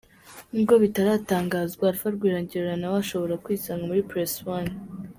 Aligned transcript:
N'ubwo 0.51 0.73
bitaratangazwa, 0.83 1.83
Alpha 1.91 2.07
Rwirangira 2.15 2.73
nawe 2.79 2.97
ashobora 3.03 3.41
kwisanga 3.43 3.83
muri 3.89 4.05
Press 4.09 4.33
One. 4.57 4.71